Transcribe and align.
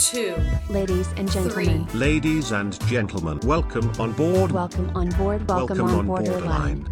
two, 0.00 0.34
Ladies 0.70 1.08
and 1.16 1.28
gentlemen, 1.30 1.86
Ladies 1.92 2.52
and 2.52 2.74
gentlemen, 2.86 3.38
welcome 3.44 3.90
on 3.98 4.14
board. 4.14 4.50
welcome 4.50 4.90
on 4.94 5.08
board, 5.18 5.46
welcome, 5.46 5.82
on, 5.82 6.06
Borderline. 6.06 6.84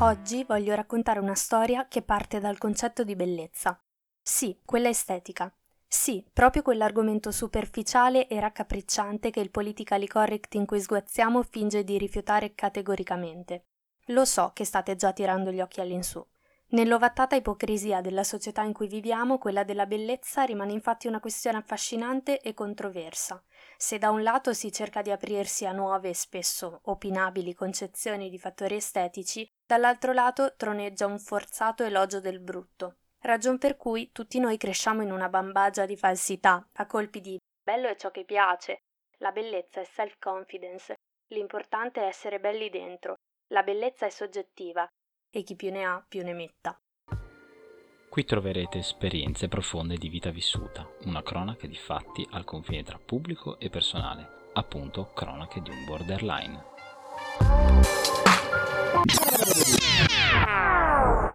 Oggi 0.00 0.44
voglio 0.44 0.74
raccontare 0.74 1.18
una 1.18 1.34
storia 1.34 1.88
che 1.88 2.02
parte 2.02 2.40
dal 2.40 2.58
concetto 2.58 3.04
di 3.04 3.16
bellezza. 3.16 3.80
Sì, 4.20 4.58
quella 4.66 4.90
estetica. 4.90 5.50
Sì, 5.86 6.22
proprio 6.30 6.60
quell'argomento 6.60 7.30
superficiale 7.30 8.28
e 8.28 8.38
raccapricciante 8.38 9.30
che 9.30 9.40
il 9.40 9.50
politically 9.50 10.06
correct 10.06 10.54
in 10.56 10.66
cui 10.66 10.80
sguazziamo 10.80 11.42
finge 11.42 11.84
di 11.84 11.96
rifiutare 11.96 12.54
categoricamente. 12.54 13.64
Lo 14.08 14.26
so 14.26 14.50
che 14.52 14.66
state 14.66 14.94
già 14.94 15.14
tirando 15.14 15.50
gli 15.50 15.62
occhi 15.62 15.80
all'insù. 15.80 16.22
Nell'ovattata 16.70 17.34
ipocrisia 17.34 18.02
della 18.02 18.24
società 18.24 18.60
in 18.60 18.74
cui 18.74 18.88
viviamo, 18.88 19.38
quella 19.38 19.64
della 19.64 19.86
bellezza 19.86 20.42
rimane 20.42 20.72
infatti 20.72 21.06
una 21.06 21.18
questione 21.18 21.56
affascinante 21.56 22.40
e 22.40 22.52
controversa. 22.52 23.42
Se 23.78 23.96
da 23.96 24.10
un 24.10 24.22
lato 24.22 24.52
si 24.52 24.70
cerca 24.70 25.00
di 25.00 25.10
aprirsi 25.10 25.64
a 25.64 25.72
nuove 25.72 26.10
e 26.10 26.14
spesso 26.14 26.80
opinabili 26.84 27.54
concezioni 27.54 28.28
di 28.28 28.38
fattori 28.38 28.74
estetici, 28.74 29.50
dall'altro 29.64 30.12
lato 30.12 30.56
troneggia 30.56 31.06
un 31.06 31.18
forzato 31.18 31.84
elogio 31.84 32.20
del 32.20 32.38
brutto. 32.38 32.96
Ragion 33.20 33.56
per 33.56 33.78
cui 33.78 34.12
tutti 34.12 34.38
noi 34.38 34.58
cresciamo 34.58 35.00
in 35.00 35.10
una 35.10 35.30
bambagia 35.30 35.86
di 35.86 35.96
falsità, 35.96 36.68
a 36.74 36.84
colpi 36.84 37.22
di 37.22 37.40
bello 37.64 37.88
è 37.88 37.96
ciò 37.96 38.10
che 38.10 38.24
piace, 38.24 38.82
la 39.20 39.32
bellezza 39.32 39.80
è 39.80 39.84
self-confidence, 39.84 40.96
l'importante 41.28 42.02
è 42.02 42.06
essere 42.08 42.38
belli 42.38 42.68
dentro, 42.68 43.14
la 43.54 43.62
bellezza 43.62 44.04
è 44.04 44.10
soggettiva 44.10 44.86
e 45.30 45.42
chi 45.42 45.56
più 45.56 45.70
ne 45.70 45.84
ha 45.84 46.04
più 46.06 46.22
ne 46.22 46.32
metta. 46.32 46.78
Qui 48.08 48.24
troverete 48.24 48.78
esperienze 48.78 49.48
profonde 49.48 49.96
di 49.96 50.08
vita 50.08 50.30
vissuta, 50.30 50.88
una 51.04 51.22
cronaca 51.22 51.66
di 51.66 51.76
fatti 51.76 52.26
al 52.32 52.44
confine 52.44 52.82
tra 52.82 52.98
pubblico 52.98 53.58
e 53.58 53.68
personale, 53.68 54.50
appunto 54.54 55.12
cronache 55.12 55.60
di 55.60 55.70
un 55.70 55.84
borderline. 55.84 56.64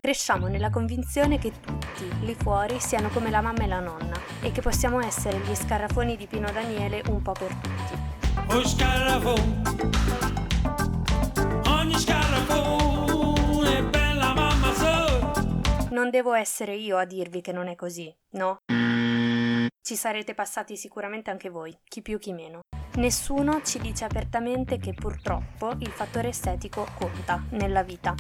Cresciamo 0.02 0.48
nella 0.48 0.70
convinzione 0.70 1.38
che 1.38 1.52
tutti, 1.62 2.26
lì 2.26 2.36
fuori, 2.36 2.80
siano 2.80 3.10
come 3.10 3.30
la 3.30 3.42
mamma 3.42 3.64
e 3.64 3.67
la 3.67 3.80
nonna 3.80 4.20
e 4.42 4.52
che 4.52 4.62
possiamo 4.62 5.00
essere 5.00 5.38
gli 5.39 5.56
scarafoni 5.56 6.17
di 6.17 6.28
Pino 6.28 6.52
Daniele 6.52 7.04
un 7.08 7.22
po' 7.22 7.32
per 7.32 7.54
tutti. 7.54 8.54
O 8.54 8.66
scarafone, 8.66 9.62
Non 15.94 16.09
devo 16.09 16.33
essere 16.33 16.73
io 16.73 16.97
a 16.97 17.05
dirvi 17.05 17.41
che 17.41 17.52
non 17.52 17.67
è 17.67 17.75
così, 17.75 18.11
no? 18.31 18.58
Ci 19.80 19.95
sarete 19.95 20.33
passati 20.33 20.75
sicuramente 20.75 21.30
anche 21.30 21.49
voi, 21.49 21.77
chi 21.83 22.02
più 22.02 22.17
chi 22.17 22.33
meno. 22.33 22.61
Nessuno 22.95 23.61
ci 23.61 23.77
dice 23.77 24.03
apertamente 24.03 24.80
che 24.80 24.95
purtroppo 24.95 25.73
il 25.77 25.89
fattore 25.89 26.30
estetico 26.30 26.88
conta 26.97 27.45
nella 27.52 27.83
vita. 27.83 28.16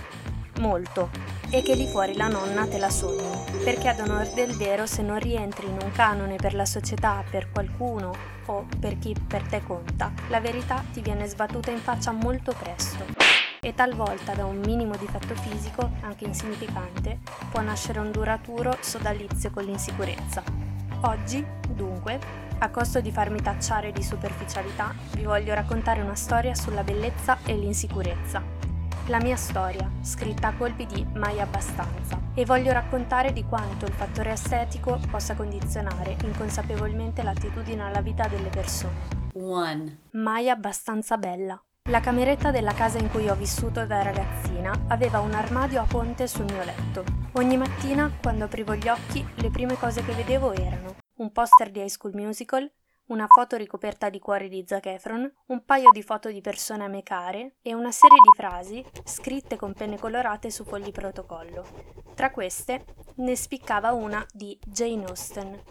Molto. 0.59 1.09
E 1.49 1.63
che 1.63 1.73
lì 1.73 1.87
fuori 1.87 2.15
la 2.15 2.27
nonna 2.27 2.67
te 2.67 2.77
la 2.77 2.91
sogni. 2.91 3.63
Perché 3.63 3.87
ad 3.87 4.01
onor 4.01 4.27
del 4.33 4.55
vero 4.55 4.85
se 4.85 5.01
non 5.01 5.17
rientri 5.17 5.65
in 5.65 5.79
un 5.81 5.91
canone 5.93 6.35
per 6.35 6.53
la 6.53 6.65
società, 6.65 7.23
per 7.27 7.49
qualcuno 7.49 8.13
o 8.45 8.67
per 8.79 8.99
chi 8.99 9.15
per 9.27 9.47
te 9.47 9.63
conta, 9.63 10.13
la 10.29 10.39
verità 10.39 10.83
ti 10.93 11.01
viene 11.01 11.25
sbattuta 11.25 11.71
in 11.71 11.79
faccia 11.79 12.11
molto 12.11 12.53
presto. 12.53 13.42
E 13.65 13.73
talvolta 13.73 14.33
da 14.33 14.43
un 14.43 14.59
minimo 14.59 14.97
difetto 14.97 15.33
fisico, 15.35 15.89
anche 16.01 16.25
insignificante, 16.25 17.19
può 17.49 17.61
nascere 17.61 17.99
un 17.99 18.11
duraturo 18.11 18.75
sodalizio 18.81 19.51
con 19.51 19.63
l'insicurezza. 19.63 20.43
Oggi, 21.03 21.45
dunque, 21.69 22.19
a 22.57 22.69
costo 22.69 22.99
di 22.99 23.09
farmi 23.09 23.41
tacciare 23.41 23.93
di 23.93 24.03
superficialità, 24.03 24.93
vi 25.13 25.23
voglio 25.23 25.53
raccontare 25.53 26.01
una 26.01 26.13
storia 26.13 26.53
sulla 26.55 26.83
bellezza 26.83 27.37
e 27.45 27.55
l'insicurezza. 27.55 28.43
La 29.07 29.21
mia 29.21 29.37
storia, 29.37 29.89
scritta 30.01 30.49
a 30.49 30.55
colpi 30.55 30.85
di 30.85 31.05
mai 31.13 31.39
abbastanza, 31.39 32.19
e 32.33 32.43
voglio 32.43 32.73
raccontare 32.73 33.31
di 33.31 33.45
quanto 33.45 33.85
il 33.85 33.93
fattore 33.93 34.33
estetico 34.33 34.99
possa 35.09 35.35
condizionare 35.35 36.17
inconsapevolmente 36.23 37.23
l'attitudine 37.23 37.83
alla 37.83 38.01
vita 38.01 38.27
delle 38.27 38.49
persone. 38.49 39.21
one, 39.35 39.99
Mai 40.11 40.49
abbastanza 40.49 41.17
bella. 41.17 41.61
La 41.89 41.99
cameretta 41.99 42.49
della 42.49 42.73
casa 42.73 42.97
in 42.97 43.09
cui 43.09 43.27
ho 43.27 43.35
vissuto 43.35 43.85
da 43.85 44.01
ragazzina 44.01 44.85
aveva 44.87 45.19
un 45.19 45.33
armadio 45.33 45.81
a 45.81 45.85
ponte 45.85 46.27
sul 46.27 46.45
mio 46.45 46.63
letto. 46.63 47.03
Ogni 47.33 47.57
mattina, 47.57 48.09
quando 48.21 48.45
aprivo 48.45 48.73
gli 48.73 48.87
occhi, 48.87 49.23
le 49.35 49.49
prime 49.49 49.75
cose 49.75 50.01
che 50.01 50.13
vedevo 50.13 50.53
erano 50.53 50.95
un 51.17 51.31
poster 51.33 51.71
di 51.71 51.81
High 51.81 51.89
School 51.89 52.15
Musical, 52.15 52.71
una 53.07 53.27
foto 53.27 53.57
ricoperta 53.57 54.09
di 54.09 54.19
cuori 54.19 54.47
di 54.47 54.63
Zac 54.65 54.85
Efron, 54.85 55.29
un 55.47 55.65
paio 55.65 55.91
di 55.91 56.01
foto 56.03 56.29
di 56.29 56.39
persone 56.39 56.85
a 56.85 56.87
me 56.87 57.03
care 57.03 57.57
e 57.61 57.73
una 57.73 57.91
serie 57.91 58.17
di 58.21 58.31
frasi 58.33 58.83
scritte 59.03 59.57
con 59.57 59.73
penne 59.73 59.99
colorate 59.99 60.49
su 60.51 60.63
fogli 60.63 60.91
protocollo. 60.91 61.67
Tra 62.15 62.31
queste 62.31 62.85
ne 63.15 63.35
spiccava 63.35 63.91
una 63.91 64.25
di 64.31 64.57
Jane 64.65 65.03
Austen, 65.03 65.61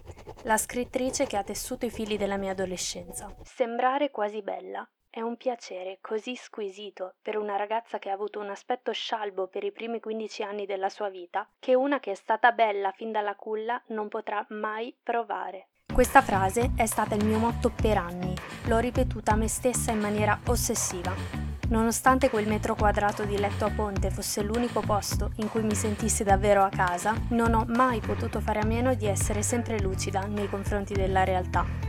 la 0.43 0.59
scrittrice 0.59 1.25
che 1.25 1.39
ha 1.39 1.43
tessuto 1.43 1.87
i 1.87 1.91
fili 1.91 2.19
della 2.19 2.37
mia 2.37 2.51
adolescenza. 2.51 3.35
Sembrare 3.43 4.11
quasi 4.11 4.43
bella 4.43 4.87
è 5.15 5.21
un 5.21 5.37
piacere 5.37 5.99
così 6.01 6.35
squisito 6.37 7.17
per 7.21 7.37
una 7.37 7.57
ragazza 7.57 7.99
che 7.99 8.09
ha 8.09 8.15
avuto 8.15 8.41
un 8.41 8.49
aspetto 8.49 8.93
scialbo 8.93 9.47
per 9.47 9.63
i 9.63 9.71
primi 9.71 10.01
15 10.01 10.43
anni 10.43 10.65
della 10.65 10.89
sua 10.89 11.11
vita, 11.11 11.47
che 11.59 11.75
una 11.75 12.01
che 12.01 12.13
è 12.13 12.15
stata 12.15 12.51
bella 12.53 12.93
fin 12.93 13.13
dalla 13.13 13.35
culla 13.35 13.79
non 13.89 14.09
potrà 14.09 14.43
mai 14.49 14.97
provare. 15.03 15.67
Questa 15.93 16.23
frase 16.23 16.71
è 16.77 16.87
stata 16.87 17.15
il 17.15 17.27
mio 17.27 17.37
motto 17.37 17.71
per 17.71 17.99
anni, 17.99 18.35
l'ho 18.69 18.79
ripetuta 18.79 19.33
a 19.33 19.37
me 19.37 19.49
stessa 19.49 19.91
in 19.91 19.99
maniera 19.99 20.41
ossessiva. 20.47 21.13
Nonostante 21.69 22.31
quel 22.31 22.49
metro 22.49 22.75
quadrato 22.75 23.25
di 23.25 23.37
letto 23.37 23.67
a 23.67 23.71
ponte 23.71 24.11
fosse 24.11 24.43
l'unico 24.43 24.81
posto 24.81 25.33
in 25.37 25.51
cui 25.51 25.63
mi 25.63 25.75
sentissi 25.75 26.25
davvero 26.25 26.63
a 26.63 26.71
casa, 26.71 27.15
non 27.29 27.53
ho 27.53 27.67
mai 27.69 28.01
potuto 28.01 28.41
fare 28.41 28.61
a 28.61 28.67
meno 28.67 28.95
di 28.95 29.07
essere 29.07 29.43
sempre 29.43 29.79
lucida 29.79 30.25
nei 30.25 30.49
confronti 30.49 30.95
della 30.95 31.25
realtà. 31.25 31.82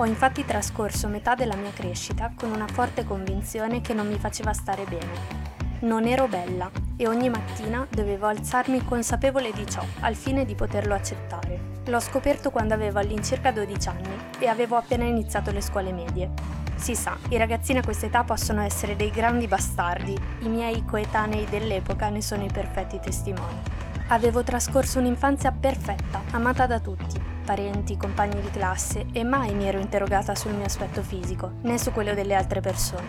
Ho 0.00 0.04
infatti 0.04 0.44
trascorso 0.44 1.08
metà 1.08 1.34
della 1.34 1.56
mia 1.56 1.72
crescita 1.72 2.30
con 2.32 2.52
una 2.52 2.68
forte 2.68 3.04
convinzione 3.04 3.80
che 3.80 3.94
non 3.94 4.06
mi 4.06 4.16
faceva 4.16 4.52
stare 4.52 4.84
bene. 4.84 5.46
Non 5.80 6.06
ero 6.06 6.28
bella 6.28 6.70
e 6.96 7.08
ogni 7.08 7.28
mattina 7.28 7.84
dovevo 7.90 8.26
alzarmi 8.26 8.84
consapevole 8.84 9.50
di 9.52 9.68
ciò 9.68 9.84
al 10.00 10.14
fine 10.14 10.44
di 10.44 10.54
poterlo 10.54 10.94
accettare. 10.94 11.80
L'ho 11.86 11.98
scoperto 11.98 12.50
quando 12.50 12.74
avevo 12.74 13.00
all'incirca 13.00 13.50
12 13.50 13.88
anni 13.88 14.16
e 14.38 14.46
avevo 14.46 14.76
appena 14.76 15.02
iniziato 15.02 15.50
le 15.50 15.60
scuole 15.60 15.92
medie. 15.92 16.30
Si 16.76 16.94
sa, 16.94 17.18
i 17.30 17.36
ragazzini 17.36 17.80
a 17.80 17.82
questa 17.82 18.06
età 18.06 18.22
possono 18.22 18.62
essere 18.62 18.94
dei 18.94 19.10
grandi 19.10 19.48
bastardi, 19.48 20.16
i 20.42 20.48
miei 20.48 20.84
coetanei 20.84 21.44
dell'epoca 21.46 22.08
ne 22.08 22.22
sono 22.22 22.44
i 22.44 22.50
perfetti 22.52 23.00
testimoni. 23.00 23.62
Avevo 24.10 24.44
trascorso 24.44 25.00
un'infanzia 25.00 25.50
perfetta, 25.50 26.22
amata 26.30 26.66
da 26.66 26.78
tutti, 26.78 27.20
parenti, 27.48 27.96
compagni 27.96 28.42
di 28.42 28.50
classe 28.50 29.06
e 29.10 29.24
mai 29.24 29.54
mi 29.54 29.66
ero 29.66 29.78
interrogata 29.78 30.34
sul 30.34 30.52
mio 30.52 30.66
aspetto 30.66 31.00
fisico, 31.00 31.52
né 31.62 31.78
su 31.78 31.92
quello 31.92 32.12
delle 32.12 32.34
altre 32.34 32.60
persone. 32.60 33.06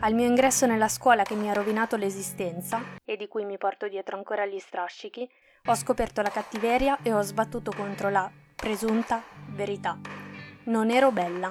Al 0.00 0.12
mio 0.12 0.26
ingresso 0.26 0.66
nella 0.66 0.88
scuola 0.88 1.22
che 1.22 1.34
mi 1.34 1.48
ha 1.48 1.54
rovinato 1.54 1.96
l'esistenza, 1.96 2.82
e 3.02 3.16
di 3.16 3.28
cui 3.28 3.46
mi 3.46 3.56
porto 3.56 3.88
dietro 3.88 4.18
ancora 4.18 4.44
gli 4.44 4.58
strascichi, 4.58 5.26
ho 5.64 5.74
scoperto 5.74 6.20
la 6.20 6.28
cattiveria 6.28 6.98
e 7.00 7.14
ho 7.14 7.22
sbattuto 7.22 7.72
contro 7.74 8.10
la 8.10 8.30
presunta 8.54 9.22
verità. 9.46 9.98
Non 10.64 10.90
ero 10.90 11.10
bella. 11.10 11.50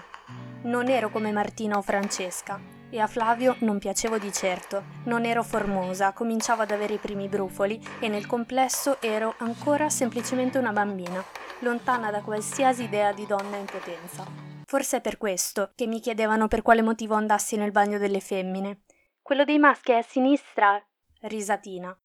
Non 0.63 0.89
ero 0.89 1.09
come 1.09 1.31
Martina 1.31 1.77
o 1.77 1.81
Francesca. 1.81 2.80
E 2.93 2.99
a 2.99 3.07
Flavio 3.07 3.55
non 3.59 3.79
piacevo 3.79 4.17
di 4.17 4.33
certo. 4.33 4.83
Non 5.05 5.23
ero 5.23 5.43
formosa, 5.43 6.11
cominciavo 6.11 6.63
ad 6.63 6.71
avere 6.71 6.95
i 6.95 6.97
primi 6.97 7.29
brufoli 7.29 7.81
e 8.01 8.09
nel 8.09 8.25
complesso 8.25 9.01
ero 9.01 9.35
ancora 9.37 9.89
semplicemente 9.89 10.57
una 10.57 10.73
bambina, 10.73 11.23
lontana 11.59 12.11
da 12.11 12.21
qualsiasi 12.21 12.83
idea 12.83 13.13
di 13.13 13.25
donna 13.25 13.55
in 13.55 13.63
potenza. 13.63 14.25
Forse 14.65 14.97
è 14.97 15.01
per 15.01 15.17
questo 15.17 15.71
che 15.73 15.87
mi 15.87 16.01
chiedevano 16.01 16.49
per 16.49 16.61
quale 16.61 16.81
motivo 16.81 17.15
andassi 17.15 17.55
nel 17.55 17.71
bagno 17.71 17.97
delle 17.97 18.19
femmine. 18.19 18.81
Quello 19.21 19.45
dei 19.45 19.57
maschi 19.57 19.93
è 19.93 19.95
a 19.95 20.01
sinistra? 20.01 20.77
Risatina. 21.21 21.97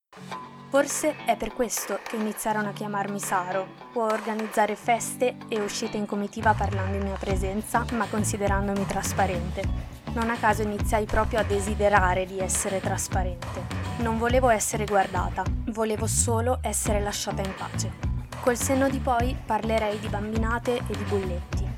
Forse 0.69 1.17
è 1.25 1.37
per 1.37 1.53
questo 1.53 1.99
che 2.09 2.15
iniziarono 2.15 2.69
a 2.69 2.73
chiamarmi 2.73 3.19
Saro 3.19 3.67
o 3.95 4.05
a 4.05 4.13
organizzare 4.13 4.77
feste 4.77 5.37
e 5.49 5.59
uscite 5.61 5.97
in 5.97 6.07
comitiva 6.07 6.55
parlando 6.55 6.97
in 6.97 7.05
mia 7.05 7.17
presenza, 7.17 7.85
ma 7.93 8.07
considerandomi 8.07 8.87
trasparente. 8.87 9.96
Non 10.17 10.31
a 10.31 10.39
caso 10.39 10.63
iniziai 10.63 11.05
proprio 11.05 11.41
a 11.41 11.43
desiderare 11.43 12.25
di 12.25 12.39
essere 12.39 12.81
trasparente. 12.81 13.67
Non 13.99 14.17
volevo 14.17 14.49
essere 14.49 14.87
guardata, 14.87 15.43
volevo 15.67 16.07
solo 16.07 16.59
essere 16.63 17.01
lasciata 17.01 17.43
in 17.43 17.55
pace. 17.55 17.93
Col 18.41 18.57
senno 18.57 18.89
di 18.89 18.99
poi 18.99 19.37
parlerei 19.45 19.99
di 19.99 20.09
bambinate 20.09 20.79
e 20.79 20.97
di 20.97 21.05
bulletti. 21.07 21.69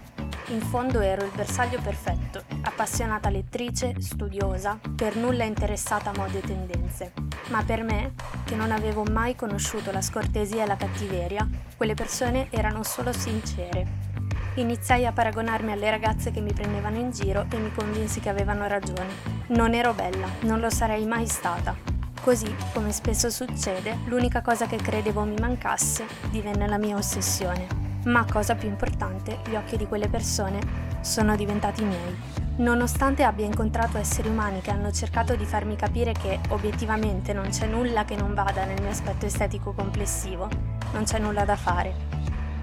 In 0.50 0.60
fondo 0.60 1.00
ero 1.00 1.24
il 1.24 1.32
bersaglio 1.34 1.80
perfetto, 1.82 2.44
appassionata 2.62 3.28
lettrice, 3.28 4.00
studiosa, 4.00 4.78
per 4.94 5.16
nulla 5.16 5.42
interessata 5.42 6.10
a 6.10 6.16
mode 6.16 6.38
e 6.38 6.42
tendenze. 6.42 7.12
Ma 7.48 7.64
per 7.64 7.82
me, 7.82 8.14
che 8.44 8.54
non 8.54 8.70
avevo 8.70 9.02
mai 9.02 9.34
conosciuto 9.34 9.90
la 9.90 10.00
scortesia 10.00 10.62
e 10.62 10.66
la 10.66 10.76
cattiveria, 10.76 11.46
quelle 11.76 11.94
persone 11.94 12.46
erano 12.50 12.84
solo 12.84 13.12
sincere. 13.12 14.07
Iniziai 14.58 15.06
a 15.06 15.12
paragonarmi 15.12 15.70
alle 15.70 15.88
ragazze 15.88 16.32
che 16.32 16.40
mi 16.40 16.52
prendevano 16.52 16.96
in 16.96 17.12
giro 17.12 17.46
e 17.48 17.58
mi 17.58 17.72
convinsi 17.72 18.18
che 18.18 18.28
avevano 18.28 18.66
ragione. 18.66 19.36
Non 19.50 19.72
ero 19.72 19.94
bella, 19.94 20.26
non 20.40 20.58
lo 20.58 20.68
sarei 20.68 21.06
mai 21.06 21.28
stata. 21.28 21.76
Così, 22.20 22.52
come 22.74 22.90
spesso 22.90 23.30
succede, 23.30 23.98
l'unica 24.06 24.42
cosa 24.42 24.66
che 24.66 24.74
credevo 24.74 25.22
mi 25.22 25.36
mancasse 25.38 26.04
divenne 26.30 26.66
la 26.66 26.76
mia 26.76 26.96
ossessione. 26.96 27.68
Ma 28.06 28.26
cosa 28.28 28.56
più 28.56 28.68
importante, 28.68 29.38
gli 29.48 29.54
occhi 29.54 29.76
di 29.76 29.86
quelle 29.86 30.08
persone 30.08 30.58
sono 31.02 31.36
diventati 31.36 31.84
miei. 31.84 32.16
Nonostante 32.56 33.22
abbia 33.22 33.46
incontrato 33.46 33.96
esseri 33.96 34.26
umani 34.26 34.60
che 34.60 34.72
hanno 34.72 34.90
cercato 34.90 35.36
di 35.36 35.44
farmi 35.44 35.76
capire 35.76 36.10
che 36.10 36.40
obiettivamente 36.48 37.32
non 37.32 37.50
c'è 37.50 37.66
nulla 37.66 38.04
che 38.04 38.16
non 38.16 38.34
vada 38.34 38.64
nel 38.64 38.82
mio 38.82 38.90
aspetto 38.90 39.24
estetico 39.24 39.72
complessivo, 39.72 40.48
non 40.92 41.04
c'è 41.04 41.20
nulla 41.20 41.44
da 41.44 41.54
fare. 41.54 42.17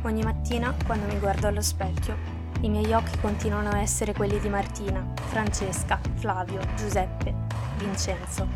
Ogni 0.06 0.22
mattina, 0.22 0.72
quando 0.86 1.12
mi 1.12 1.18
guardo 1.18 1.48
allo 1.48 1.62
specchio, 1.62 2.16
i 2.62 2.70
miei 2.70 2.94
occhi 2.94 3.18
continuano 3.20 3.70
a 3.70 3.80
essere 3.80 4.14
quelli 4.14 4.40
di 4.40 4.50
Martina, 4.50 5.04
Francesca, 5.30 6.00
Flavio, 6.18 6.60
Giuseppe, 6.76 7.34
Vincenzo. 7.78 8.48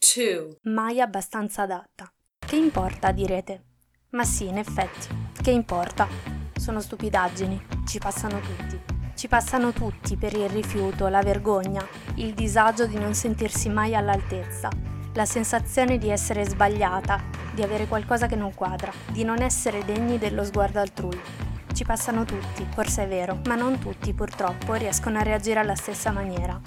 two, 0.00 0.56
Mai 0.62 1.00
abbastanza 1.00 1.62
adatta. 1.62 2.12
Che 2.44 2.56
importa, 2.56 3.12
direte? 3.12 3.66
Ma 4.10 4.24
sì, 4.24 4.48
in 4.48 4.58
effetti, 4.58 5.06
che 5.40 5.52
importa? 5.52 6.08
Sono 6.56 6.80
stupidaggini, 6.80 7.66
ci 7.86 7.98
passano 7.98 8.40
tutti. 8.40 8.76
Ci 9.14 9.28
passano 9.28 9.70
tutti 9.70 10.16
per 10.16 10.32
il 10.34 10.48
rifiuto, 10.48 11.06
la 11.06 11.22
vergogna, 11.22 11.86
il 12.16 12.34
disagio 12.34 12.86
di 12.88 12.98
non 12.98 13.14
sentirsi 13.14 13.68
mai 13.68 13.94
all'altezza, 13.94 14.68
la 15.14 15.24
sensazione 15.24 15.98
di 15.98 16.10
essere 16.10 16.44
sbagliata, 16.44 17.22
di 17.56 17.62
avere 17.62 17.86
qualcosa 17.86 18.26
che 18.26 18.36
non 18.36 18.54
quadra, 18.54 18.92
di 19.10 19.24
non 19.24 19.40
essere 19.40 19.82
degni 19.86 20.18
dello 20.18 20.44
sguardo 20.44 20.78
altrui. 20.78 21.18
Ci 21.72 21.84
passano 21.84 22.26
tutti, 22.26 22.66
forse 22.70 23.04
è 23.04 23.08
vero, 23.08 23.40
ma 23.46 23.54
non 23.54 23.78
tutti 23.78 24.12
purtroppo 24.12 24.74
riescono 24.74 25.18
a 25.18 25.22
reagire 25.22 25.60
alla 25.60 25.74
stessa 25.74 26.10
maniera. 26.10 26.60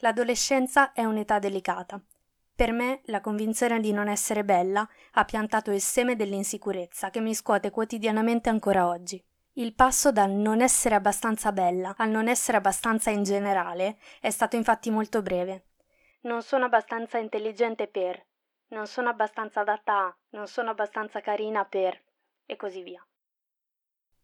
L'adolescenza 0.00 0.92
è 0.92 1.04
un'età 1.04 1.38
delicata. 1.38 1.98
Per 2.54 2.70
me 2.70 3.00
la 3.04 3.22
convinzione 3.22 3.80
di 3.80 3.92
non 3.92 4.08
essere 4.08 4.44
bella 4.44 4.86
ha 5.12 5.24
piantato 5.24 5.70
il 5.70 5.80
seme 5.80 6.16
dell'insicurezza 6.16 7.08
che 7.08 7.20
mi 7.20 7.34
scuote 7.34 7.70
quotidianamente 7.70 8.50
ancora 8.50 8.88
oggi. 8.88 9.22
Il 9.54 9.74
passo 9.74 10.12
dal 10.12 10.32
non 10.32 10.60
essere 10.60 10.94
abbastanza 10.94 11.50
bella 11.50 11.94
al 11.96 12.10
non 12.10 12.28
essere 12.28 12.58
abbastanza 12.58 13.08
in 13.08 13.22
generale 13.22 13.96
è 14.20 14.28
stato 14.28 14.56
infatti 14.56 14.90
molto 14.90 15.22
breve. 15.22 15.68
Non 16.22 16.42
sono 16.42 16.66
abbastanza 16.66 17.16
intelligente 17.16 17.86
per, 17.86 18.25
non 18.68 18.86
sono 18.86 19.08
abbastanza 19.08 19.60
adatta 19.60 20.06
a, 20.06 20.16
non 20.30 20.46
sono 20.46 20.70
abbastanza 20.70 21.20
carina 21.20 21.64
per, 21.64 22.02
e 22.44 22.56
così 22.56 22.82
via. 22.82 23.04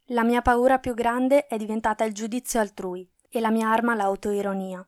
La 0.07 0.23
mia 0.23 0.41
paura 0.41 0.79
più 0.79 0.93
grande 0.93 1.47
è 1.47 1.57
diventata 1.57 2.03
il 2.03 2.13
giudizio 2.13 2.59
altrui 2.59 3.09
e 3.29 3.39
la 3.39 3.51
mia 3.51 3.69
arma 3.69 3.95
l'autoironia. 3.95 4.85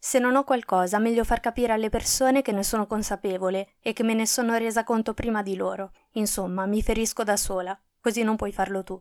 Se 0.00 0.18
non 0.18 0.36
ho 0.36 0.44
qualcosa, 0.44 0.98
meglio 0.98 1.24
far 1.24 1.40
capire 1.40 1.72
alle 1.72 1.90
persone 1.90 2.42
che 2.42 2.52
ne 2.52 2.62
sono 2.62 2.86
consapevole 2.86 3.74
e 3.80 3.92
che 3.92 4.02
me 4.02 4.14
ne 4.14 4.26
sono 4.26 4.56
resa 4.56 4.84
conto 4.84 5.14
prima 5.14 5.42
di 5.42 5.56
loro. 5.56 5.92
Insomma, 6.12 6.66
mi 6.66 6.82
ferisco 6.82 7.24
da 7.24 7.36
sola, 7.36 7.78
così 8.00 8.22
non 8.22 8.36
puoi 8.36 8.52
farlo 8.52 8.82
tu. 8.84 9.00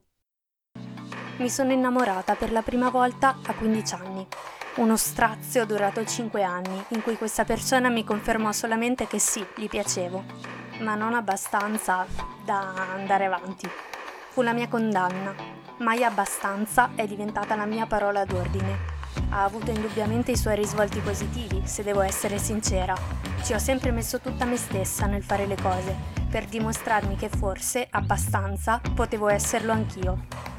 Mi 1.38 1.52
sono 1.52 1.72
innamorata 1.72 2.34
per 2.34 2.52
la 2.52 2.64
prima 2.64 2.90
volta 2.90 3.38
a 3.46 3.54
15 3.54 3.94
anni. 3.94 4.26
Uno 4.78 4.98
strazio 4.98 5.68
durato 5.68 6.04
5 6.04 6.42
anni, 6.42 6.84
in 6.90 7.04
cui 7.04 7.16
questa 7.16 7.46
persona 7.46 7.90
mi 7.90 8.04
confermò 8.04 8.52
solamente 8.52 9.06
che 9.06 9.20
sì, 9.20 9.46
gli 9.56 9.68
piacevo, 9.68 10.24
ma 10.80 10.96
non 10.96 11.14
abbastanza 11.14 12.08
da 12.44 12.74
andare 12.92 13.26
avanti. 13.26 13.70
Fu 14.30 14.42
la 14.42 14.52
mia 14.52 14.68
condanna. 14.68 15.36
Mai 15.78 16.04
abbastanza 16.04 16.90
è 16.96 17.06
diventata 17.06 17.56
la 17.56 17.66
mia 17.66 17.86
parola 17.86 18.26
d'ordine. 18.26 18.96
Ha 19.30 19.44
avuto 19.44 19.70
indubbiamente 19.70 20.32
i 20.32 20.38
suoi 20.38 20.56
risvolti 20.56 21.00
positivi, 21.02 21.62
se 21.66 21.84
devo 21.84 22.02
essere 22.02 22.40
sincera. 22.40 22.96
Ci 23.44 23.54
ho 23.54 23.60
sempre 23.60 23.92
messo 23.92 24.20
tutta 24.20 24.46
me 24.46 24.58
stessa 24.58 25.06
nel 25.06 25.24
fare 25.24 25.46
le 25.46 25.58
cose, 25.62 25.96
per 26.32 26.46
dimostrarmi 26.46 27.16
che 27.16 27.30
forse, 27.30 27.88
abbastanza, 27.92 28.82
potevo 28.96 29.28
esserlo 29.28 29.72
anch'io. 29.72 30.56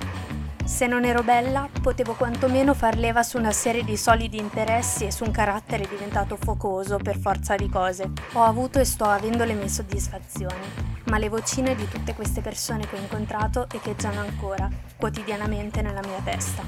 Se 0.69 0.87
non 0.87 1.05
ero 1.05 1.23
bella, 1.23 1.69
potevo 1.83 2.13
quantomeno 2.13 2.75
far 2.75 2.99
leva 2.99 3.23
su 3.23 3.39
una 3.39 3.53
serie 3.53 3.83
di 3.83 3.97
solidi 3.97 4.39
interessi 4.39 5.07
e 5.07 5.11
su 5.11 5.25
un 5.25 5.33
carattere 5.33 5.89
diventato 5.89 6.37
focoso 6.37 6.99
per 6.99 7.19
forza 7.19 7.57
di 7.57 7.69
cose. 7.69 8.13
Ho 8.35 8.43
avuto 8.45 8.79
e 8.79 8.85
sto 8.85 9.05
avendo 9.05 9.45
le 9.45 9.55
mie 9.55 9.69
soddisfazioni, 9.69 10.69
ma 11.07 11.19
le 11.19 11.31
vocine 11.31 11.75
di 11.75 11.89
tutte 11.89 12.15
queste 12.15 12.43
persone 12.43 12.87
che 12.87 12.97
ho 12.97 13.01
incontrato 13.01 13.67
echeggiano 13.73 14.21
ancora, 14.21 14.69
quotidianamente 14.97 15.81
nella 15.83 16.03
mia 16.07 16.21
testa. 16.23 16.63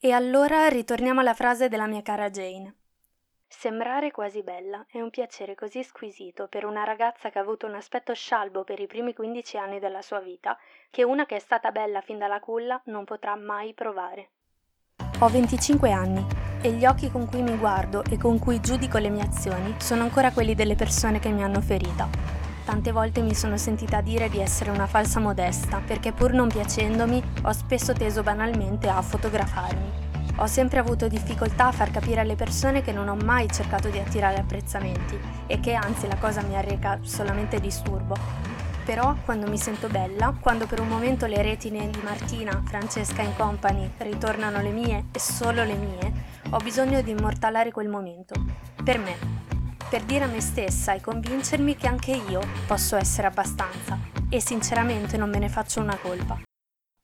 E 0.00 0.10
allora 0.12 0.68
ritorniamo 0.68 1.20
alla 1.20 1.34
frase 1.34 1.68
della 1.68 1.86
mia 1.86 2.02
cara 2.02 2.30
Jane. 2.30 2.85
Sembrare 3.48 4.10
quasi 4.10 4.42
bella 4.42 4.84
è 4.90 5.00
un 5.00 5.08
piacere 5.08 5.54
così 5.54 5.82
squisito 5.82 6.48
per 6.48 6.64
una 6.64 6.82
ragazza 6.82 7.30
che 7.30 7.38
ha 7.38 7.42
avuto 7.42 7.66
un 7.66 7.74
aspetto 7.74 8.12
scialbo 8.12 8.64
per 8.64 8.80
i 8.80 8.86
primi 8.86 9.14
15 9.14 9.56
anni 9.56 9.78
della 9.78 10.02
sua 10.02 10.20
vita 10.20 10.58
che 10.90 11.04
una 11.04 11.26
che 11.26 11.36
è 11.36 11.38
stata 11.38 11.70
bella 11.70 12.00
fin 12.00 12.18
dalla 12.18 12.40
culla 12.40 12.80
non 12.86 13.04
potrà 13.04 13.36
mai 13.36 13.72
provare. 13.72 14.30
Ho 15.20 15.28
25 15.28 15.90
anni 15.92 16.26
e 16.60 16.72
gli 16.72 16.84
occhi 16.84 17.10
con 17.10 17.26
cui 17.26 17.40
mi 17.40 17.56
guardo 17.56 18.02
e 18.10 18.18
con 18.18 18.38
cui 18.38 18.60
giudico 18.60 18.98
le 18.98 19.08
mie 19.08 19.22
azioni 19.22 19.76
sono 19.78 20.02
ancora 20.02 20.32
quelli 20.32 20.54
delle 20.54 20.74
persone 20.74 21.20
che 21.20 21.30
mi 21.30 21.42
hanno 21.42 21.60
ferita. 21.60 22.08
Tante 22.64 22.90
volte 22.90 23.22
mi 23.22 23.34
sono 23.34 23.56
sentita 23.56 24.00
dire 24.00 24.28
di 24.28 24.40
essere 24.40 24.70
una 24.70 24.88
falsa 24.88 25.20
modesta 25.20 25.80
perché 25.86 26.12
pur 26.12 26.32
non 26.32 26.48
piacendomi 26.48 27.22
ho 27.44 27.52
spesso 27.52 27.92
teso 27.92 28.24
banalmente 28.24 28.88
a 28.88 29.00
fotografarmi 29.00 30.05
ho 30.36 30.46
sempre 30.46 30.78
avuto 30.78 31.08
difficoltà 31.08 31.68
a 31.68 31.72
far 31.72 31.90
capire 31.90 32.20
alle 32.20 32.36
persone 32.36 32.82
che 32.82 32.92
non 32.92 33.08
ho 33.08 33.16
mai 33.16 33.48
cercato 33.50 33.88
di 33.88 33.98
attirare 33.98 34.36
apprezzamenti 34.36 35.18
e 35.46 35.60
che 35.60 35.74
anzi 35.74 36.06
la 36.06 36.16
cosa 36.16 36.42
mi 36.42 36.56
arreca 36.56 36.98
solamente 37.02 37.60
disturbo. 37.60 38.14
Però 38.84 39.16
quando 39.24 39.48
mi 39.48 39.58
sento 39.58 39.88
bella, 39.88 40.32
quando 40.38 40.66
per 40.66 40.80
un 40.80 40.88
momento 40.88 41.26
le 41.26 41.42
retine 41.42 41.90
di 41.90 42.00
Martina, 42.04 42.62
Francesca 42.64 43.22
e 43.22 43.34
company 43.36 43.90
ritornano 43.98 44.60
le 44.60 44.70
mie 44.70 45.06
e 45.10 45.18
solo 45.18 45.64
le 45.64 45.74
mie, 45.74 46.12
ho 46.50 46.58
bisogno 46.58 47.02
di 47.02 47.10
immortalare 47.10 47.72
quel 47.72 47.88
momento. 47.88 48.34
Per 48.84 48.98
me. 48.98 49.16
Per 49.88 50.02
dire 50.02 50.24
a 50.24 50.28
me 50.28 50.40
stessa 50.40 50.92
e 50.92 51.00
convincermi 51.00 51.76
che 51.76 51.88
anche 51.88 52.12
io 52.12 52.40
posso 52.66 52.96
essere 52.96 53.26
abbastanza. 53.26 53.98
E 54.28 54.40
sinceramente 54.40 55.16
non 55.16 55.30
me 55.30 55.38
ne 55.38 55.48
faccio 55.48 55.80
una 55.80 55.96
colpa. 55.96 56.45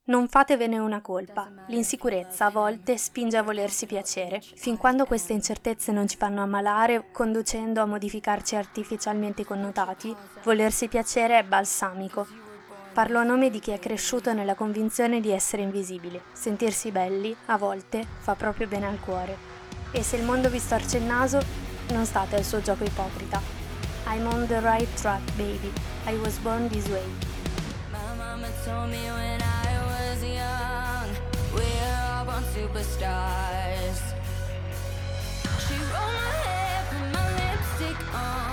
Non 0.05 0.27
fatevene 0.27 0.81
una 0.81 1.01
colpa. 1.01 1.49
L'insicurezza 1.69 2.47
a 2.47 2.51
volte 2.51 2.99
spinge 2.99 3.37
a 3.37 3.43
volersi 3.45 3.87
piacere, 3.87 4.41
fin 4.41 4.77
quando 4.77 5.05
queste 5.05 5.33
incertezze 5.33 5.93
non 5.93 6.09
ci 6.09 6.17
fanno 6.17 6.43
ammalare, 6.43 7.13
conducendo 7.13 7.81
a 7.81 7.87
modificarci 7.87 8.57
artificialmente 8.57 9.43
i 9.43 9.45
connotati, 9.45 10.13
volersi 10.43 10.89
piacere 10.89 11.39
è 11.39 11.45
balsamico. 11.45 12.27
Parlo 12.93 13.21
a 13.21 13.23
nome 13.23 13.49
di 13.49 13.61
chi 13.61 13.71
è 13.71 13.79
cresciuto 13.79 14.33
nella 14.33 14.57
convinzione 14.57 15.21
di 15.21 15.31
essere 15.31 15.63
invisibile. 15.63 16.23
Sentirsi 16.33 16.91
belli, 16.91 17.35
a 17.47 17.57
volte, 17.57 18.05
fa 18.19 18.35
proprio 18.35 18.67
bene 18.67 18.89
al 18.89 18.99
cuore. 18.99 19.37
E 19.93 20.03
se 20.03 20.17
il 20.17 20.25
mondo 20.25 20.51
vi 20.51 20.59
storce 20.59 20.97
il 20.97 21.05
naso, 21.05 21.41
non 21.91 22.05
state 22.07 22.35
al 22.35 22.43
suo 22.43 22.61
gioco 22.61 22.83
ipocrita. 22.83 23.41
I'm 24.09 24.27
on 24.27 24.49
the 24.49 24.59
right 24.59 24.93
track, 25.01 25.23
baby. 25.37 25.73
I 26.07 26.17
was 26.17 26.39
born 26.39 26.69
this 26.69 26.89
way. 26.89 27.07
My 27.93 28.17
mama 28.17 28.49
told 28.65 28.91
me 28.91 28.99
when 29.13 29.41
I 29.41 29.62
superstars. 32.55 34.01
She 35.65 35.75
rolled 35.91 36.17
my 36.21 36.33
hair, 36.45 36.85
put 36.91 37.07
my 37.17 37.27
lipstick 37.41 38.01
on, 38.15 38.52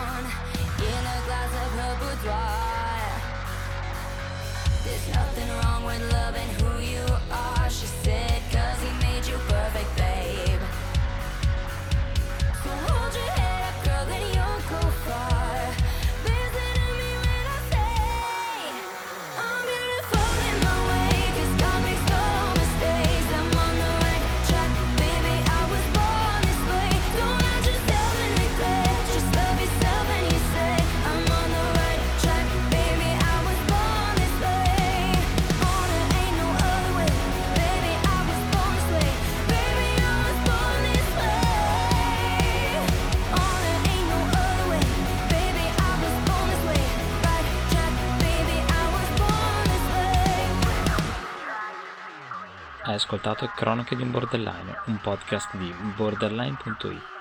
ascoltato 53.00 53.50
Cronache 53.56 53.96
di 53.96 54.03
un 54.03 54.12
borderline, 54.12 54.82
un 54.88 55.00
podcast 55.00 55.56
di 55.56 55.74
borderline.it. 55.96 57.18